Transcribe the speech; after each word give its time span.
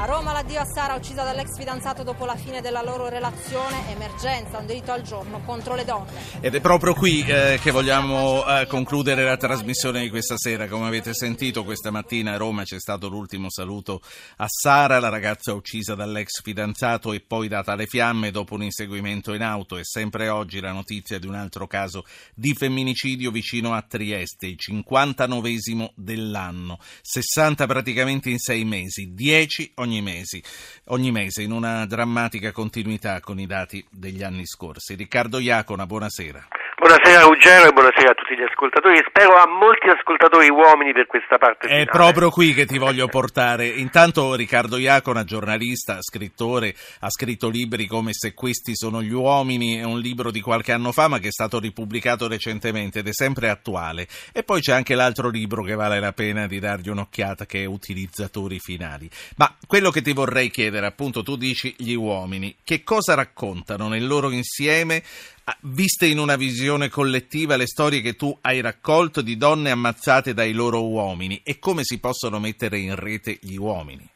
A 0.00 0.06
Roma 0.06 0.32
l'addio 0.32 0.60
a 0.60 0.64
Sara 0.64 0.94
uccisa 0.94 1.24
dall'ex 1.24 1.58
fidanzato 1.58 2.02
dopo 2.02 2.24
la 2.24 2.34
fine 2.34 2.62
della 2.62 2.80
loro 2.80 3.10
relazione, 3.10 3.90
emergenza, 3.90 4.56
un 4.56 4.64
delitto 4.64 4.92
al 4.92 5.02
giorno 5.02 5.42
contro 5.44 5.74
le 5.74 5.84
donne. 5.84 6.10
Ed 6.40 6.54
è 6.54 6.60
proprio 6.62 6.94
qui 6.94 7.22
eh, 7.26 7.58
che 7.60 7.70
vogliamo 7.70 8.42
eh, 8.46 8.66
concludere 8.66 9.24
la 9.24 9.36
trasmissione 9.36 10.00
di 10.00 10.08
questa 10.08 10.38
sera. 10.38 10.68
Come 10.68 10.86
avete 10.86 11.12
sentito 11.12 11.64
questa 11.64 11.90
mattina 11.90 12.32
a 12.32 12.36
Roma 12.38 12.62
c'è 12.62 12.80
stato 12.80 13.08
l'ultimo 13.08 13.50
saluto 13.50 14.00
a 14.36 14.46
Sara, 14.48 15.00
la 15.00 15.10
ragazza 15.10 15.52
uccisa 15.52 15.94
dall'ex 15.94 16.40
fidanzato 16.40 17.12
e 17.12 17.20
poi 17.20 17.48
data 17.48 17.72
alle 17.72 17.84
fiamme 17.84 18.30
dopo 18.30 18.54
un 18.54 18.62
inseguimento 18.62 19.34
in 19.34 19.42
auto. 19.42 19.76
E 19.76 19.84
sempre 19.84 20.30
oggi 20.30 20.60
la 20.60 20.72
notizia 20.72 21.18
di 21.18 21.26
un 21.26 21.34
altro 21.34 21.66
caso 21.66 22.06
di 22.34 22.54
femminicidio 22.54 23.30
vicino 23.30 23.74
a 23.74 23.82
Trieste, 23.82 24.46
il 24.46 24.56
59 24.56 25.58
dell'anno, 25.94 26.78
60 27.02 27.66
praticamente 27.66 28.30
in 28.30 28.38
sei 28.38 28.64
mesi, 28.64 29.12
10 29.12 29.72
ogni 29.74 29.89
ogni, 29.90 30.02
mesi, 30.02 30.40
ogni 30.86 31.10
mese 31.10 31.42
in 31.42 31.50
una 31.50 31.84
drammatica 31.84 32.52
continuità 32.52 33.18
con 33.18 33.40
i 33.40 33.46
dati 33.46 33.84
degli 33.90 34.22
anni 34.22 34.46
scorsi. 34.46 34.94
Riccardo 34.94 35.40
Iacona, 35.40 35.84
buonasera. 35.84 36.46
Buonasera 36.80 37.24
Ruggero 37.24 37.68
e 37.68 37.72
buonasera 37.72 38.12
a 38.12 38.14
tutti 38.14 38.34
gli 38.34 38.42
ascoltatori. 38.42 38.96
Spero 39.06 39.36
a 39.36 39.46
molti 39.46 39.90
ascoltatori 39.90 40.48
uomini 40.48 40.94
per 40.94 41.06
questa 41.06 41.36
parte. 41.36 41.66
Finale. 41.66 41.82
È 41.82 41.84
proprio 41.84 42.30
qui 42.30 42.54
che 42.54 42.64
ti 42.64 42.78
voglio 42.78 43.06
portare. 43.06 43.66
Intanto 43.66 44.34
Riccardo 44.34 44.78
Iacona, 44.78 45.24
giornalista, 45.24 46.00
scrittore, 46.00 46.74
ha 47.00 47.10
scritto 47.10 47.50
libri 47.50 47.86
come 47.86 48.14
Se 48.14 48.32
questi 48.32 48.74
sono 48.74 49.02
gli 49.02 49.12
uomini, 49.12 49.76
è 49.76 49.82
un 49.82 49.98
libro 49.98 50.30
di 50.30 50.40
qualche 50.40 50.72
anno 50.72 50.90
fa 50.90 51.06
ma 51.06 51.18
che 51.18 51.28
è 51.28 51.32
stato 51.32 51.58
ripubblicato 51.60 52.26
recentemente 52.28 53.00
ed 53.00 53.08
è 53.08 53.12
sempre 53.12 53.50
attuale. 53.50 54.08
E 54.32 54.42
poi 54.42 54.62
c'è 54.62 54.72
anche 54.72 54.94
l'altro 54.94 55.28
libro 55.28 55.62
che 55.62 55.74
vale 55.74 56.00
la 56.00 56.12
pena 56.12 56.46
di 56.46 56.60
dargli 56.60 56.88
un'occhiata 56.88 57.44
che 57.44 57.60
è 57.60 57.66
Utilizzatori 57.66 58.58
finali. 58.58 59.06
Ma 59.36 59.54
quello 59.66 59.90
che 59.90 60.00
ti 60.00 60.14
vorrei 60.14 60.48
chiedere, 60.48 60.86
appunto, 60.86 61.22
tu 61.22 61.36
dici 61.36 61.74
gli 61.76 61.92
uomini, 61.92 62.56
che 62.64 62.82
cosa 62.82 63.12
raccontano 63.12 63.86
nel 63.88 64.06
loro 64.06 64.30
insieme 64.30 65.02
viste 65.62 66.06
in 66.06 66.18
una 66.18 66.36
visione 66.36 66.88
collettiva 66.88 67.56
le 67.56 67.66
storie 67.66 68.00
che 68.00 68.14
tu 68.14 68.36
hai 68.42 68.60
raccolto 68.60 69.22
di 69.22 69.36
donne 69.36 69.70
ammazzate 69.70 70.34
dai 70.34 70.52
loro 70.52 70.86
uomini 70.86 71.40
e 71.44 71.58
come 71.58 71.82
si 71.82 72.00
possono 72.00 72.38
mettere 72.38 72.78
in 72.78 72.96
rete 72.96 73.38
gli 73.40 73.56
uomini? 73.56 74.06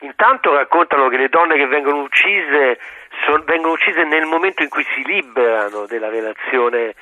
Intanto 0.00 0.54
raccontano 0.54 1.08
che 1.08 1.16
le 1.16 1.28
donne 1.28 1.56
che 1.56 1.66
vengono 1.66 2.02
uccise 2.02 2.78
son, 3.26 3.44
vengono 3.44 3.72
uccise 3.72 4.04
nel 4.04 4.26
momento 4.26 4.62
in 4.62 4.68
cui 4.68 4.84
si 4.94 5.02
liberano 5.04 5.86
della 5.86 6.08
relazione 6.08 6.94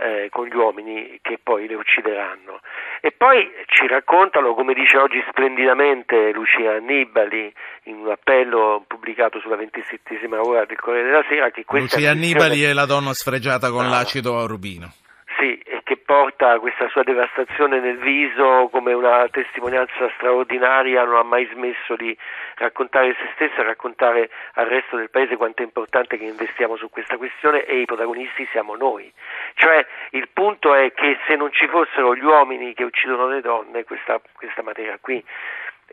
eh, 0.00 0.28
con 0.30 0.46
gli 0.46 0.54
uomini 0.54 1.18
che 1.20 1.38
poi 1.42 1.68
le 1.68 1.74
uccideranno. 1.74 2.60
E 3.00 3.12
poi 3.12 3.50
ci 3.66 3.86
raccontano, 3.86 4.54
come 4.54 4.74
dice 4.74 4.96
oggi 4.96 5.22
splendidamente 5.28 6.32
Lucia 6.32 6.76
Annibali 6.76 7.52
in 7.84 7.96
un 7.96 8.10
appello 8.10 8.84
pubblicato 8.86 9.40
sulla 9.40 9.56
27 9.56 10.18
ora 10.42 10.64
del 10.64 10.78
Corriere 10.78 11.08
della 11.08 11.24
Sera, 11.28 11.50
che 11.50 11.64
questa 11.64 11.96
Lucia 11.96 12.10
Annibali 12.10 12.62
è 12.62 12.72
la 12.72 12.86
donna 12.86 13.12
sfregiata 13.12 13.70
con 13.70 13.84
no. 13.84 13.90
l'acido 13.90 14.38
a 14.38 14.46
rubino. 14.46 14.92
Sì, 15.40 15.58
e 15.64 15.80
che 15.84 15.96
porta 15.96 16.58
questa 16.58 16.86
sua 16.90 17.02
devastazione 17.02 17.80
nel 17.80 17.96
viso 17.96 18.68
come 18.70 18.92
una 18.92 19.26
testimonianza 19.30 20.10
straordinaria, 20.16 21.02
non 21.04 21.16
ha 21.16 21.22
mai 21.22 21.48
smesso 21.50 21.96
di 21.96 22.14
raccontare 22.56 23.14
se 23.14 23.30
stessa, 23.32 23.62
raccontare 23.62 24.28
al 24.54 24.66
resto 24.66 24.96
del 24.96 25.08
paese 25.08 25.38
quanto 25.38 25.62
è 25.62 25.64
importante 25.64 26.18
che 26.18 26.24
investiamo 26.24 26.76
su 26.76 26.90
questa 26.90 27.16
questione 27.16 27.64
e 27.64 27.80
i 27.80 27.86
protagonisti 27.86 28.46
siamo 28.52 28.76
noi. 28.76 29.10
Cioè 29.54 29.86
il 30.10 30.28
punto 30.30 30.74
è 30.74 30.92
che 30.92 31.16
se 31.26 31.36
non 31.36 31.50
ci 31.52 31.66
fossero 31.68 32.14
gli 32.14 32.22
uomini 32.22 32.74
che 32.74 32.84
uccidono 32.84 33.26
le 33.26 33.40
donne, 33.40 33.84
questa, 33.84 34.20
questa 34.34 34.62
materia 34.62 34.98
qui, 35.00 35.24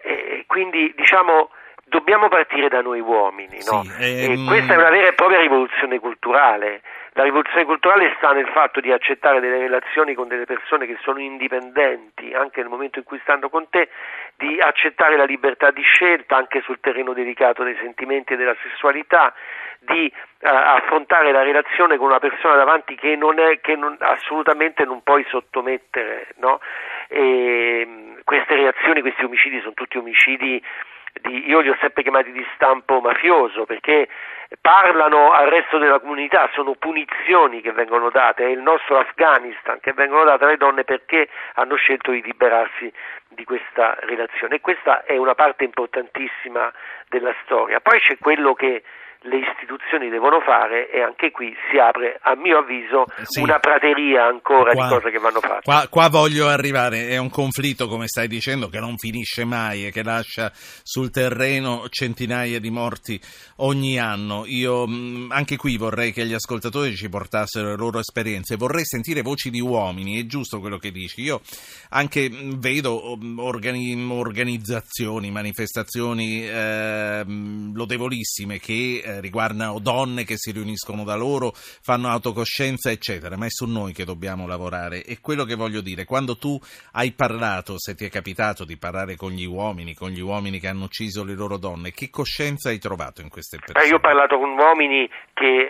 eh, 0.01 0.43
quindi 0.45 0.93
diciamo 0.93 1.51
dobbiamo 1.85 2.27
partire 2.27 2.67
da 2.67 2.81
noi 2.81 2.99
uomini, 2.99 3.59
no? 3.63 3.83
sì, 3.83 4.25
ehm... 4.25 4.45
questa 4.45 4.73
è 4.73 4.77
una 4.77 4.89
vera 4.89 5.07
e 5.07 5.13
propria 5.13 5.39
rivoluzione 5.39 5.99
culturale. 5.99 6.81
La 7.17 7.23
rivoluzione 7.23 7.65
culturale 7.65 8.13
sta 8.17 8.31
nel 8.31 8.47
fatto 8.49 8.79
di 8.79 8.91
accettare 8.91 9.39
delle 9.39 9.57
relazioni 9.57 10.13
con 10.13 10.27
delle 10.27 10.45
persone 10.45 10.85
che 10.85 10.99
sono 11.01 11.19
indipendenti 11.19 12.31
anche 12.31 12.61
nel 12.61 12.69
momento 12.69 12.99
in 12.99 13.05
cui 13.05 13.17
stanno 13.23 13.49
con 13.49 13.67
te, 13.69 13.89
di 14.35 14.61
accettare 14.61 15.17
la 15.17 15.23
libertà 15.23 15.71
di 15.71 15.81
scelta 15.81 16.37
anche 16.37 16.61
sul 16.61 16.79
terreno 16.79 17.13
delicato 17.13 17.63
dei 17.63 17.75
sentimenti 17.81 18.33
e 18.33 18.35
della 18.35 18.55
sessualità, 18.61 19.33
di 19.79 20.13
uh, 20.13 20.45
affrontare 20.47 21.31
la 21.31 21.41
relazione 21.41 21.97
con 21.97 22.05
una 22.05 22.19
persona 22.19 22.53
davanti 22.53 22.93
che, 22.93 23.15
non 23.15 23.39
è, 23.39 23.61
che 23.61 23.75
non, 23.75 23.95
assolutamente 23.97 24.85
non 24.85 25.01
puoi 25.01 25.25
sottomettere. 25.27 26.27
No? 26.35 26.59
E, 27.07 28.13
queste 28.25 28.53
reazioni, 28.57 29.01
questi 29.01 29.25
omicidi 29.25 29.59
sono 29.61 29.73
tutti 29.73 29.97
omicidi 29.97 30.61
di, 31.21 31.47
io 31.47 31.59
li 31.59 31.69
ho 31.69 31.77
sempre 31.79 32.03
chiamati 32.03 32.31
di 32.31 32.45
stampo 32.55 32.99
mafioso 32.99 33.65
perché 33.65 34.07
parlano 34.61 35.31
al 35.31 35.47
resto 35.47 35.77
della 35.77 35.99
comunità, 35.99 36.49
sono 36.53 36.75
punizioni 36.75 37.61
che 37.61 37.71
vengono 37.71 38.09
date, 38.09 38.45
è 38.45 38.49
il 38.49 38.59
nostro 38.59 38.97
Afghanistan 38.97 39.79
che 39.79 39.93
vengono 39.93 40.23
date 40.23 40.45
alle 40.45 40.57
donne 40.57 40.83
perché 40.83 41.27
hanno 41.55 41.75
scelto 41.75 42.11
di 42.11 42.21
liberarsi 42.21 42.91
di 43.27 43.43
questa 43.43 43.97
relazione 44.01 44.55
e 44.55 44.61
questa 44.61 45.03
è 45.03 45.17
una 45.17 45.35
parte 45.35 45.63
importantissima 45.63 46.71
della 47.09 47.33
storia. 47.43 47.79
Poi 47.81 47.99
c'è 47.99 48.17
quello 48.19 48.53
che 48.53 48.83
le 49.21 49.39
istituzioni 49.39 50.09
devono 50.09 50.39
fare 50.41 50.89
e 50.91 51.01
anche 51.01 51.31
qui 51.31 51.53
si 51.69 51.77
apre, 51.77 52.19
a 52.21 52.35
mio 52.35 52.59
avviso, 52.59 53.05
eh, 53.05 53.25
sì. 53.25 53.41
una 53.41 53.59
prateria 53.59 54.25
ancora 54.25 54.73
qua, 54.73 54.83
di 54.83 54.93
cose 54.93 55.11
che 55.11 55.19
vanno 55.19 55.39
fatte. 55.39 55.61
Qua, 55.63 55.87
qua, 55.89 56.09
voglio 56.09 56.47
arrivare, 56.47 57.07
è 57.09 57.17
un 57.17 57.29
conflitto, 57.29 57.87
come 57.87 58.07
stai 58.07 58.27
dicendo, 58.27 58.69
che 58.69 58.79
non 58.79 58.97
finisce 58.97 59.43
mai 59.43 59.87
e 59.87 59.91
che 59.91 60.03
lascia 60.03 60.51
sul 60.53 61.09
terreno 61.09 61.87
centinaia 61.89 62.59
di 62.59 62.69
morti 62.69 63.19
ogni 63.57 63.99
anno. 63.99 64.43
Io 64.45 64.87
mm, 64.87 65.31
anche 65.31 65.57
qui 65.57 65.77
vorrei 65.77 66.11
che 66.11 66.25
gli 66.25 66.33
ascoltatori 66.33 66.95
ci 66.95 67.09
portassero 67.09 67.69
le 67.69 67.77
loro 67.77 67.99
esperienze, 67.99 68.55
vorrei 68.55 68.85
sentire 68.85 69.21
voci 69.21 69.49
di 69.49 69.59
uomini, 69.59 70.21
è 70.21 70.25
giusto 70.25 70.59
quello 70.59 70.77
che 70.77 70.91
dici. 70.91 71.21
Io 71.21 71.41
anche 71.89 72.29
mm, 72.29 72.59
vedo 72.59 73.17
mm, 73.17 73.39
organi, 73.39 74.07
organizzazioni, 74.09 75.31
manifestazioni 75.31 76.47
eh, 76.47 77.23
lodevolissime 77.73 78.59
che 78.59 79.01
eh, 79.07 79.21
riguardano 79.21 79.79
donne 79.79 80.25
che 80.25 80.35
si 80.35 80.51
riuniscono 80.51 81.05
da 81.05 81.15
loro, 81.15 81.51
fanno 81.53 82.09
autocoscienza, 82.09 82.91
eccetera, 82.91 83.37
ma 83.37 83.45
è 83.45 83.49
su 83.49 83.65
noi 83.65 83.93
che 83.93 84.03
dobbiamo 84.03 84.47
lavorare. 84.47 85.03
E 85.03 85.19
quello 85.21 85.45
che 85.45 85.55
voglio 85.55 85.79
dire, 85.81 86.03
quando 86.03 86.37
tu 86.37 86.59
hai 86.93 87.13
parlato, 87.13 87.75
se 87.77 87.95
ti 87.95 88.05
è 88.05 88.09
capitato 88.09 88.65
di 88.65 88.77
parlare 88.77 89.15
con 89.15 89.31
gli 89.31 89.45
uomini, 89.45 89.93
con 89.93 90.09
gli 90.09 90.19
uomini 90.19 90.59
che 90.59 90.67
hanno 90.67 90.85
ucciso 90.85 91.23
le 91.23 91.35
loro 91.35 91.57
donne, 91.57 91.91
che 91.91 92.09
coscienza 92.09 92.69
hai 92.69 92.79
trovato 92.79 93.21
in 93.21 93.29
queste 93.29 93.57
persone? 93.57 93.85
Eh, 93.85 93.87
io 93.87 93.95
ho 93.95 93.99
parlato 93.99 94.37
con 94.37 94.49
uomini 94.57 95.09
che 95.33 95.69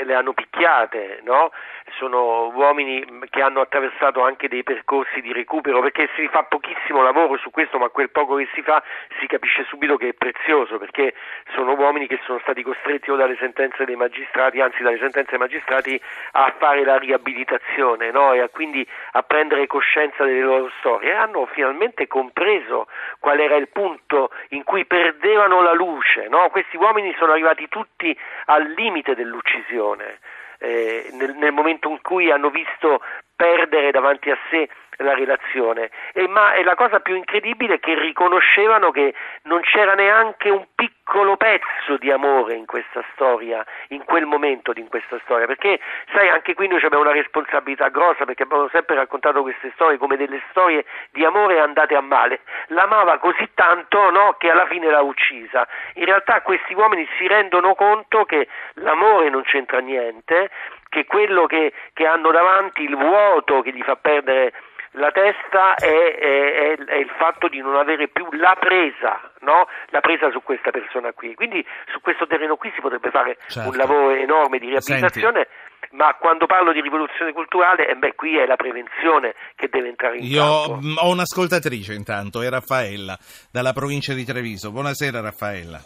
eh, 0.00 0.04
le 0.04 0.14
hanno 0.14 0.32
picchiate, 0.32 1.20
no? 1.24 1.50
sono 1.98 2.48
uomini 2.54 3.04
che 3.30 3.40
hanno 3.40 3.60
attraversato 3.60 4.22
anche 4.22 4.48
dei 4.48 4.62
percorsi 4.62 5.20
di 5.20 5.32
recupero 5.32 5.80
perché 5.80 6.08
si 6.16 6.28
fa 6.28 6.44
pochissimo 6.44 7.02
lavoro 7.02 7.36
su 7.38 7.50
questo 7.50 7.78
ma 7.78 7.88
quel 7.88 8.10
poco 8.10 8.36
che 8.36 8.48
si 8.54 8.62
fa 8.62 8.82
si 9.20 9.26
capisce 9.26 9.64
subito 9.68 9.96
che 9.96 10.08
è 10.08 10.12
prezioso 10.14 10.78
perché 10.78 11.14
sono 11.54 11.74
uomini 11.74 12.06
che 12.06 12.20
sono 12.24 12.38
stati 12.40 12.61
costretti 12.62 13.10
o 13.10 13.16
dalle 13.16 13.36
sentenze 13.38 13.84
dei 13.84 13.96
magistrati 13.96 14.60
anzi 14.60 14.82
dalle 14.82 14.98
sentenze 14.98 15.30
dei 15.30 15.38
magistrati 15.38 16.00
a 16.32 16.54
fare 16.58 16.84
la 16.84 16.98
riabilitazione 16.98 18.10
no? 18.10 18.32
e 18.32 18.40
a 18.40 18.48
quindi 18.48 18.86
a 19.12 19.22
prendere 19.22 19.66
coscienza 19.66 20.24
delle 20.24 20.40
loro 20.40 20.70
storie 20.78 21.12
hanno 21.14 21.46
finalmente 21.46 22.06
compreso 22.06 22.88
qual 23.18 23.40
era 23.40 23.56
il 23.56 23.68
punto 23.68 24.30
in 24.50 24.64
cui 24.64 24.84
perdevano 24.84 25.62
la 25.62 25.72
luce 25.72 26.28
no? 26.28 26.48
questi 26.50 26.76
uomini 26.76 27.14
sono 27.18 27.32
arrivati 27.32 27.68
tutti 27.68 28.16
al 28.46 28.72
limite 28.72 29.14
dell'uccisione 29.14 30.18
eh, 30.58 31.10
nel, 31.12 31.34
nel 31.34 31.52
momento 31.52 31.88
in 31.88 32.00
cui 32.00 32.30
hanno 32.30 32.50
visto 32.50 33.02
perdere 33.34 33.90
davanti 33.90 34.30
a 34.30 34.38
sé 34.50 34.68
la 35.02 35.14
relazione. 35.14 35.90
E, 36.12 36.28
ma 36.28 36.60
la 36.62 36.74
cosa 36.74 37.00
più 37.00 37.14
incredibile 37.14 37.74
è 37.74 37.80
che 37.80 37.98
riconoscevano 37.98 38.90
che 38.90 39.14
non 39.42 39.60
c'era 39.60 39.94
neanche 39.94 40.50
un 40.50 40.66
piccolo 40.74 41.36
pezzo 41.36 41.96
di 41.98 42.10
amore 42.10 42.54
in 42.54 42.66
questa 42.66 43.02
storia, 43.12 43.64
in 43.88 44.04
quel 44.04 44.26
momento 44.26 44.72
in 44.74 44.88
questa 44.88 45.18
storia, 45.24 45.46
perché 45.46 45.78
sai 46.12 46.28
anche 46.28 46.54
qui 46.54 46.68
noi 46.68 46.82
abbiamo 46.82 47.04
una 47.04 47.12
responsabilità 47.12 47.88
grossa 47.88 48.24
perché 48.24 48.44
abbiamo 48.44 48.68
sempre 48.68 48.96
raccontato 48.96 49.42
queste 49.42 49.70
storie 49.74 49.98
come 49.98 50.16
delle 50.16 50.40
storie 50.50 50.84
di 51.10 51.24
amore 51.24 51.60
andate 51.60 51.94
a 51.94 52.00
male. 52.00 52.40
L'amava 52.68 53.18
così 53.18 53.48
tanto 53.54 54.10
no, 54.10 54.36
che 54.38 54.50
alla 54.50 54.66
fine 54.66 54.90
l'ha 54.90 55.02
uccisa. 55.02 55.66
In 55.94 56.04
realtà 56.04 56.40
questi 56.42 56.74
uomini 56.74 57.06
si 57.18 57.26
rendono 57.26 57.74
conto 57.74 58.24
che 58.24 58.48
l'amore 58.74 59.28
non 59.28 59.42
c'entra 59.42 59.78
niente, 59.78 60.50
che 60.92 61.06
quello 61.06 61.46
che, 61.46 61.72
che 61.94 62.06
hanno 62.06 62.30
davanti, 62.30 62.82
il 62.82 62.96
vuoto 62.96 63.62
che 63.62 63.72
gli 63.72 63.82
fa 63.82 63.96
perdere 63.96 64.52
la 64.92 65.10
testa 65.10 65.74
è, 65.74 65.86
è, 65.86 66.76
è, 66.76 66.96
il 66.96 67.10
fatto 67.18 67.48
di 67.48 67.60
non 67.60 67.76
avere 67.76 68.08
più 68.08 68.26
la 68.32 68.56
presa, 68.58 69.32
no? 69.40 69.66
la 69.88 70.00
presa 70.00 70.30
su 70.30 70.42
questa 70.42 70.70
persona 70.70 71.12
qui. 71.12 71.34
Quindi 71.34 71.64
su 71.90 72.00
questo 72.00 72.26
terreno 72.26 72.56
qui 72.56 72.70
si 72.74 72.80
potrebbe 72.80 73.10
fare 73.10 73.38
certo. 73.48 73.70
un 73.70 73.76
lavoro 73.76 74.10
enorme 74.10 74.58
di 74.58 74.66
riabilitazione. 74.68 75.48
Senti 75.48 75.70
ma 75.92 76.14
quando 76.14 76.46
parlo 76.46 76.72
di 76.72 76.80
rivoluzione 76.80 77.32
culturale, 77.32 77.88
eh 77.88 77.96
beh, 77.96 78.14
qui 78.14 78.38
è 78.38 78.46
la 78.46 78.56
prevenzione 78.56 79.34
che 79.56 79.68
deve 79.68 79.88
entrare 79.88 80.18
in 80.18 80.24
Io 80.24 80.40
campo. 80.40 80.86
Io 80.86 80.94
ho 81.00 81.10
un'ascoltatrice 81.10 81.92
intanto, 81.92 82.40
è 82.40 82.48
Raffaella, 82.48 83.18
dalla 83.50 83.72
provincia 83.72 84.14
di 84.14 84.24
Treviso. 84.24 84.70
Buonasera 84.70 85.20
Raffaella. 85.20 85.78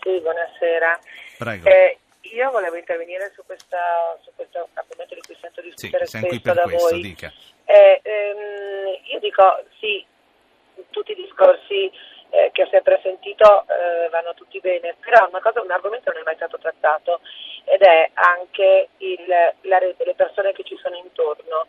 Sì, 0.00 0.20
buonasera. 0.20 0.98
Prego. 1.38 1.68
Eh, 1.68 1.98
io 2.32 2.50
volevo 2.50 2.76
intervenire 2.76 3.32
su, 3.34 3.42
questa, 3.44 4.16
su, 4.22 4.30
questo 4.34 4.68
argomento 4.74 5.14
di 5.14 5.20
cui 5.20 5.36
sento 5.40 5.60
discutere 5.60 6.06
sì, 6.06 6.18
spesso 6.18 6.52
da 6.52 6.62
questo, 6.62 6.88
voi. 6.90 7.16
Eh, 7.64 8.00
ehm, 8.02 8.98
io 9.04 9.18
dico 9.18 9.64
sì, 9.78 10.04
tutti 10.90 11.12
i 11.12 11.14
discorsi 11.14 11.90
eh, 12.30 12.50
che 12.52 12.62
ho 12.62 12.68
sempre 12.70 13.00
sentito 13.02 13.64
eh, 13.68 14.08
vanno 14.10 14.34
tutti 14.34 14.60
bene, 14.60 14.96
però 15.00 15.28
una 15.28 15.40
cosa, 15.40 15.60
un 15.62 15.70
argomento 15.70 16.10
non 16.10 16.20
è 16.20 16.24
mai 16.24 16.36
stato 16.36 16.58
trattato 16.58 17.20
ed 17.64 17.82
è 17.82 18.10
anche 18.14 18.88
il, 18.98 19.24
la 19.62 19.78
rete, 19.78 20.04
le 20.04 20.14
persone 20.14 20.52
che 20.52 20.64
ci 20.64 20.76
sono 20.82 20.96
intorno. 20.96 21.66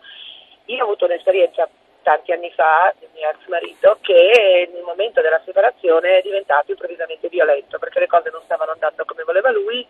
Io 0.66 0.82
ho 0.82 0.84
avuto 0.84 1.06
un'esperienza 1.06 1.70
tanti 2.08 2.32
anni 2.32 2.50
fa 2.52 2.94
del 3.00 3.10
mio 3.14 3.30
ex 3.30 3.48
marito 3.48 3.98
che 4.00 4.70
nel 4.72 4.84
momento 4.84 5.20
della 5.20 5.42
separazione 5.44 6.20
è 6.20 6.22
diventato 6.22 6.72
improvvisamente 6.72 7.28
violento 7.28 7.78
perché 7.80 8.00
le 8.00 8.08
cose 8.08 8.30
non 8.30 8.42
stavano 8.44 8.72
andando 8.72 9.04
come 9.04 9.24
voleva 9.24 9.52
lui 9.52 9.86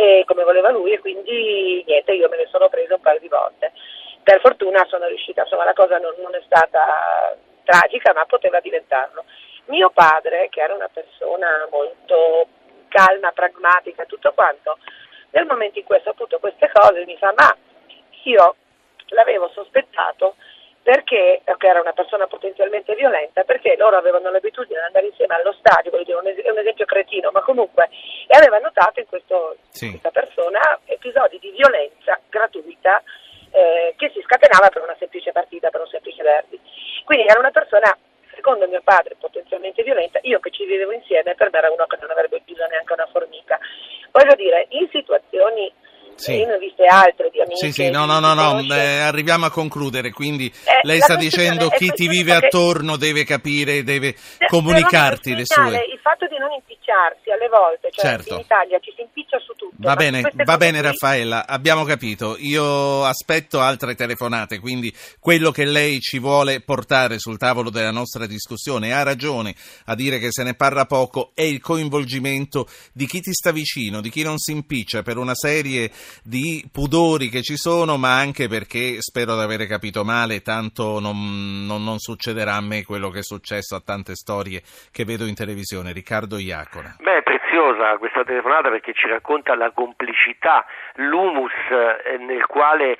e 0.00 0.24
come 0.24 0.44
voleva 0.44 0.70
lui 0.70 0.92
e 0.92 0.98
quindi 0.98 1.84
niente, 1.86 2.12
io 2.12 2.30
me 2.30 2.38
ne 2.38 2.46
sono 2.50 2.70
presa 2.70 2.94
un 2.94 3.02
paio 3.02 3.20
di 3.20 3.28
volte. 3.28 3.72
Per 4.22 4.40
fortuna 4.40 4.86
sono 4.88 5.06
riuscita, 5.06 5.42
insomma 5.42 5.64
la 5.64 5.74
cosa 5.74 5.98
non, 5.98 6.14
non 6.22 6.34
è 6.34 6.40
stata 6.46 7.36
tragica 7.64 8.14
ma 8.14 8.24
poteva 8.24 8.60
diventarlo. 8.60 9.24
Mio 9.66 9.90
padre, 9.90 10.48
che 10.48 10.62
era 10.62 10.74
una 10.74 10.88
persona 10.90 11.68
molto 11.70 12.46
calma, 12.88 13.30
pragmatica, 13.32 14.06
tutto 14.06 14.32
quanto, 14.32 14.78
nel 15.32 15.44
momento 15.44 15.78
in 15.78 15.84
cui 15.84 15.96
ha 15.96 16.02
saputo 16.02 16.38
queste 16.38 16.70
cose 16.72 17.04
mi 17.04 17.18
fa 17.18 17.34
ma 17.36 17.54
io 18.24 18.56
l'avevo 19.08 19.50
sospettato 19.52 20.36
perché, 20.82 21.42
perché 21.44 21.66
era 21.66 21.80
una 21.80 21.92
persona 21.92 22.26
potenzialmente 22.26 22.94
violenta, 22.94 23.44
perché 23.44 23.76
loro 23.76 23.96
avevano 23.96 24.30
l'abitudine 24.30 24.78
di 24.78 24.86
andare 24.86 25.06
insieme 25.06 25.34
allo 25.34 25.52
stadio, 25.52 25.90
voglio 25.90 26.20
dire, 26.22 26.42
è 26.42 26.50
un 26.50 26.58
esempio 26.58 26.86
cretino, 26.86 27.30
ma 27.30 27.42
comunque, 27.42 27.88
e 28.26 28.36
aveva 28.36 28.58
notato 28.58 29.00
in 29.00 29.06
questo, 29.06 29.56
sì. 29.68 29.90
questa 29.90 30.10
persona 30.10 30.80
episodi 30.86 31.38
di 31.38 31.50
violenza 31.50 32.18
gratuita 32.28 33.02
eh, 33.52 33.94
che 33.96 34.10
si 34.14 34.22
scatenava 34.22 34.68
per 34.68 34.82
una 34.82 34.96
semplice 34.98 35.32
partita, 35.32 35.70
per 35.70 35.82
un 35.82 35.88
semplice 35.88 36.22
derby. 36.22 36.58
Quindi 37.04 37.26
era 37.26 37.38
una 37.38 37.50
persona, 37.50 37.96
secondo 38.34 38.66
mio 38.66 38.80
padre, 38.82 39.16
potenzialmente 39.20 39.82
violenta, 39.82 40.18
io 40.22 40.40
che 40.40 40.50
ci 40.50 40.64
vivevo 40.64 40.92
insieme, 40.92 41.34
per 41.34 41.50
me 41.52 41.58
era 41.58 41.70
uno 41.70 41.84
che 41.86 41.98
non 42.00 42.10
avrebbe 42.10 42.40
bisogno 42.44 42.68
neanche 42.70 42.92
una 42.92 43.08
formica. 43.12 43.58
Voglio 44.12 44.34
dire, 44.34 44.66
in 44.70 44.88
situazioni 44.90 45.72
sì. 46.14 46.42
Io 46.90 46.98
Sì, 47.60 47.72
sì, 47.72 47.90
no, 47.90 48.06
no, 48.06 48.18
no, 48.18 48.34
no 48.34 48.74
eh, 48.74 48.98
arriviamo 49.00 49.46
a 49.46 49.50
concludere, 49.50 50.10
quindi 50.10 50.46
eh, 50.46 50.80
lei 50.82 51.00
sta 51.00 51.16
dicendo 51.16 51.68
chi 51.68 51.90
ti 51.90 52.08
vive 52.08 52.34
attorno 52.34 52.96
deve 52.96 53.24
capire, 53.24 53.82
deve 53.82 54.16
comunicarti 54.48 55.34
le 55.34 55.44
sue... 55.44 55.86
Il 55.90 56.00
fatto 56.02 56.26
di 56.26 56.38
non 56.38 56.50
impicciarsi 56.52 57.30
alle 57.30 57.48
volte, 57.48 57.90
cioè 57.90 58.04
certo. 58.04 58.34
in 58.34 58.40
Italia 58.40 58.78
ci 58.80 58.92
si 58.96 59.02
impiccia 59.02 59.38
su 59.38 59.52
tutto. 59.54 59.74
Va 59.76 59.94
bene, 59.94 60.22
va 60.32 60.56
bene 60.56 60.80
qui... 60.80 60.88
Raffaella, 60.88 61.46
abbiamo 61.46 61.84
capito, 61.84 62.36
io 62.38 63.04
aspetto 63.04 63.60
altre 63.60 63.94
telefonate, 63.94 64.58
quindi 64.58 64.92
quello 65.18 65.50
che 65.50 65.64
lei 65.64 66.00
ci 66.00 66.18
vuole 66.18 66.60
portare 66.60 67.18
sul 67.18 67.38
tavolo 67.38 67.70
della 67.70 67.90
nostra 67.90 68.26
discussione, 68.26 68.92
ha 68.92 69.02
ragione 69.02 69.54
a 69.86 69.94
dire 69.94 70.18
che 70.18 70.28
se 70.30 70.42
ne 70.42 70.54
parla 70.54 70.86
poco, 70.86 71.32
è 71.34 71.42
il 71.42 71.60
coinvolgimento 71.60 72.66
di 72.92 73.06
chi 73.06 73.20
ti 73.20 73.32
sta 73.32 73.52
vicino, 73.52 74.00
di 74.00 74.10
chi 74.10 74.22
non 74.22 74.38
si 74.38 74.52
impiccia 74.52 75.02
per 75.02 75.18
una 75.18 75.34
serie 75.34 75.90
di 76.22 76.66
pudori 76.70 77.28
che 77.28 77.42
ci 77.42 77.49
sono, 77.56 77.96
ma 77.96 78.18
anche 78.18 78.48
perché 78.48 79.00
spero 79.00 79.34
di 79.36 79.42
avere 79.42 79.66
capito 79.66 80.04
male, 80.04 80.40
tanto 80.42 81.00
non, 81.00 81.66
non, 81.66 81.82
non 81.82 81.98
succederà 81.98 82.54
a 82.54 82.60
me 82.60 82.84
quello 82.84 83.10
che 83.10 83.20
è 83.20 83.22
successo 83.22 83.74
a 83.74 83.80
tante 83.80 84.14
storie 84.14 84.62
che 84.92 85.04
vedo 85.04 85.26
in 85.26 85.34
televisione. 85.34 85.92
Riccardo 85.92 86.38
Iacona. 86.38 86.96
Beh, 87.00 87.22
preziosa 87.22 87.96
questa 87.98 88.24
telefonata 88.24 88.70
perché 88.70 88.92
ci 88.92 89.08
racconta 89.08 89.54
la 89.54 89.70
complicità, 89.72 90.64
l'humus 90.96 91.52
eh, 91.70 92.18
nel 92.18 92.46
quale 92.46 92.98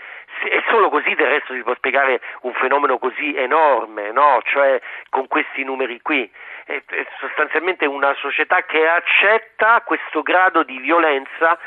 e 0.49 0.63
solo 0.71 0.89
così 0.89 1.15
del 1.15 1.29
resto 1.29 1.55
si 1.55 1.63
può 1.63 1.75
spiegare 1.75 2.21
un 2.43 2.53
fenomeno 2.55 2.99
così 2.99 3.35
enorme, 3.37 4.13
no? 4.13 4.41
cioè 4.45 4.81
con 5.11 5.27
questi 5.27 5.65
numeri 5.65 6.01
qui. 6.01 6.31
È, 6.71 6.83
è 6.87 7.07
sostanzialmente 7.19 7.85
una 7.85 8.15
società 8.15 8.63
che 8.63 8.87
accetta 8.87 9.83
questo 9.85 10.23
grado 10.23 10.63
di 10.63 10.79
violenza 10.79 11.59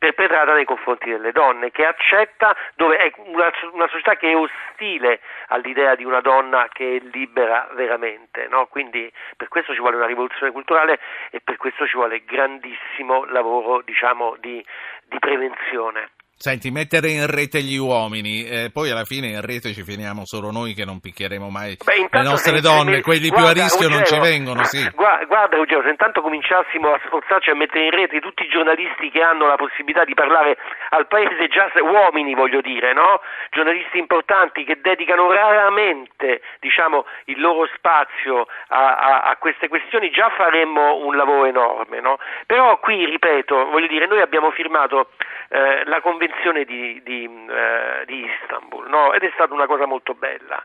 perpetrata 0.00 0.54
nei 0.54 0.64
confronti 0.64 1.10
delle 1.10 1.32
donne, 1.32 1.70
che 1.70 1.84
accetta, 1.84 2.56
dove 2.74 2.96
è 2.96 3.12
una, 3.16 3.50
una 3.72 3.86
società 3.88 4.16
che 4.16 4.30
è 4.30 4.36
ostile 4.36 5.20
all'idea 5.48 5.94
di 5.94 6.04
una 6.04 6.20
donna 6.20 6.68
che 6.72 6.96
è 6.96 7.00
libera 7.12 7.68
veramente, 7.72 8.48
no? 8.48 8.66
quindi 8.66 9.10
per 9.36 9.48
questo 9.48 9.74
ci 9.74 9.80
vuole 9.80 9.96
una 9.96 10.06
rivoluzione 10.06 10.52
culturale 10.52 10.98
e 11.30 11.40
per 11.40 11.56
questo 11.56 11.86
ci 11.86 11.96
vuole 11.96 12.24
grandissimo 12.24 13.24
lavoro 13.26 13.82
diciamo, 13.82 14.36
di, 14.40 14.64
di 15.04 15.18
prevenzione. 15.18 16.10
Senti, 16.40 16.70
mettere 16.70 17.10
in 17.10 17.26
rete 17.26 17.60
gli 17.60 17.76
uomini, 17.76 18.48
eh, 18.48 18.70
poi 18.72 18.88
alla 18.88 19.04
fine 19.04 19.26
in 19.26 19.44
rete 19.44 19.76
ci 19.76 19.84
finiamo 19.84 20.24
solo 20.24 20.50
noi 20.50 20.72
che 20.72 20.86
non 20.86 20.98
picchieremo 20.98 21.50
mai 21.50 21.76
Beh, 21.76 22.08
le 22.08 22.22
nostre 22.24 22.62
donne, 22.62 22.96
me... 22.96 23.00
quelli 23.02 23.28
guarda, 23.28 23.52
più 23.52 23.60
a 23.60 23.62
rischio 23.64 23.88
Ruggero, 23.88 24.00
non 24.00 24.08
ci 24.08 24.18
vengono, 24.18 24.64
sì. 24.64 24.80
Guarda, 24.96 25.26
guarda 25.26 25.56
Ruggero, 25.58 25.82
se 25.82 25.90
intanto 25.90 26.22
cominciassimo 26.22 26.94
a 26.94 27.00
sforzarci 27.04 27.50
a 27.50 27.54
mettere 27.54 27.84
in 27.84 27.90
rete 27.90 28.20
tutti 28.20 28.44
i 28.44 28.48
giornalisti 28.48 29.10
che 29.10 29.20
hanno 29.20 29.48
la 29.48 29.56
possibilità 29.56 30.06
di 30.06 30.14
parlare 30.14 30.56
al 30.96 31.06
paese, 31.08 31.46
già 31.52 31.68
uomini 31.84 32.32
voglio 32.32 32.62
dire, 32.62 32.94
no? 32.94 33.20
Giornalisti 33.50 33.98
importanti 33.98 34.64
che 34.64 34.80
dedicano 34.80 35.30
raramente, 35.30 36.40
diciamo, 36.58 37.04
il 37.26 37.38
loro 37.38 37.68
spazio 37.76 38.48
a, 38.68 38.96
a, 38.96 39.20
a 39.28 39.36
queste 39.36 39.68
questioni, 39.68 40.08
già 40.08 40.30
faremmo 40.30 41.04
un 41.04 41.14
lavoro 41.16 41.44
enorme, 41.44 42.00
no? 42.00 42.16
Però 42.46 42.80
qui, 42.80 43.04
ripeto, 43.04 43.66
voglio 43.68 43.88
dire, 43.88 44.06
noi 44.06 44.22
abbiamo 44.22 44.50
firmato 44.52 45.10
eh, 45.50 45.84
la 45.84 46.00
convenzione 46.00 46.28
di, 46.64 47.00
di, 47.02 47.24
eh, 47.24 48.04
di 48.06 48.24
Istanbul 48.24 48.88
no? 48.88 49.12
ed 49.12 49.22
è 49.22 49.30
stata 49.34 49.52
una 49.54 49.66
cosa 49.66 49.86
molto 49.86 50.14
bella 50.14 50.64